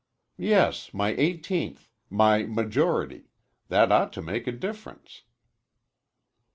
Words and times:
"Yes, 0.39 0.95
my 0.95 1.09
eighteenth 1.09 1.87
my 2.09 2.41
majority. 2.41 3.25
That 3.67 3.91
ought 3.91 4.11
to 4.13 4.23
make 4.23 4.47
a 4.47 4.51
difference." 4.51 5.21